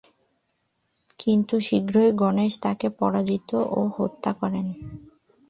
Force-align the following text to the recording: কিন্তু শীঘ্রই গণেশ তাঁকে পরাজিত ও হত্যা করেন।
কিন্তু 1.19 1.55
শীঘ্রই 1.59 2.09
গণেশ 2.13 2.53
তাঁকে 2.61 2.87
পরাজিত 2.99 3.49
ও 3.71 3.79
হত্যা 3.97 4.31
করেন। 4.33 4.67